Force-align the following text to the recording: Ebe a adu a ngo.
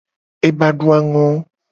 Ebe 0.47 0.63
a 0.67 0.71
adu 0.71 0.87
a 0.95 0.97
ngo. 1.07 1.25